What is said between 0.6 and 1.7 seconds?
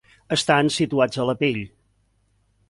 situats a la pell.